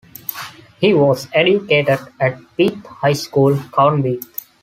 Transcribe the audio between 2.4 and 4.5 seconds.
Beath High School, Cowdenbeath.